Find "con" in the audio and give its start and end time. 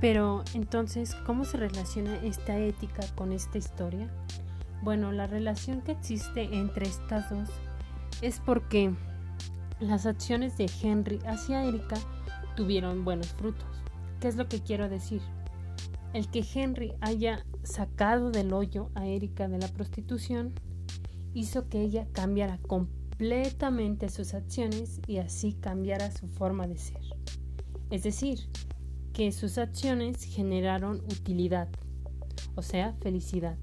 3.14-3.32